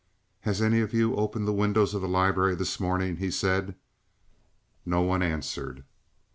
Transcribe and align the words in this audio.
"Has 0.39 0.63
any 0.63 0.79
of 0.79 0.95
you 0.95 1.15
opened 1.15 1.47
the 1.47 1.53
windows 1.53 1.93
of 1.93 2.01
the 2.01 2.07
library 2.09 2.55
this 2.55 2.79
morning?" 2.79 3.17
he 3.17 3.29
said. 3.29 3.75
No 4.83 5.03
one 5.03 5.21
answered. 5.21 5.83